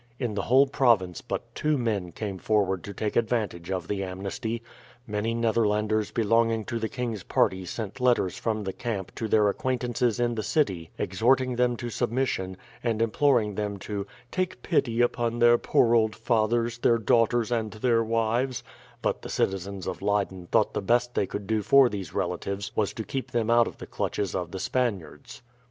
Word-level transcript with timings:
In 0.17 0.33
the 0.33 0.41
whole 0.41 0.65
province 0.65 1.21
but 1.21 1.53
two 1.53 1.77
men 1.77 2.11
came 2.11 2.39
forward 2.39 2.83
to 2.85 2.91
take 2.91 3.15
advantage 3.15 3.69
of 3.69 3.87
the 3.87 4.03
amnesty. 4.03 4.63
Many 5.05 5.35
Netherlanders 5.35 6.09
belonging 6.09 6.65
to 6.65 6.79
the 6.79 6.89
king's 6.89 7.21
party 7.21 7.65
sent 7.65 7.99
letters 7.99 8.35
from 8.35 8.63
the 8.63 8.73
camp 8.73 9.13
to 9.13 9.27
their 9.27 9.47
acquaintances 9.47 10.19
in 10.19 10.33
the 10.33 10.41
city 10.41 10.89
exhorting 10.97 11.55
them 11.55 11.77
to 11.77 11.91
submission, 11.91 12.57
and 12.83 12.99
imploring 12.99 13.53
them 13.53 13.77
"to 13.81 14.07
take 14.31 14.63
pity 14.63 15.01
upon 15.01 15.37
their 15.37 15.59
poor 15.59 15.93
old 15.93 16.15
fathers, 16.15 16.79
their 16.79 16.97
daughters, 16.97 17.51
and 17.51 17.73
their 17.73 18.03
wives;" 18.03 18.63
but 19.03 19.21
the 19.21 19.29
citizens 19.29 19.85
of 19.85 20.01
Leyden 20.01 20.47
thought 20.47 20.73
the 20.73 20.81
best 20.81 21.13
they 21.13 21.27
could 21.27 21.45
do 21.45 21.61
for 21.61 21.89
these 21.89 22.11
relatives 22.11 22.71
was 22.75 22.91
to 22.91 23.03
keep 23.03 23.29
them 23.29 23.51
out 23.51 23.67
of 23.67 23.77
the 23.77 23.85
clutches 23.85 24.33
of 24.33 24.49
the 24.49 24.57
Spaniards. 24.59 25.43